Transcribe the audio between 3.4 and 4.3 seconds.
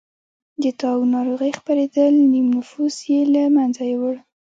منځه یووړ.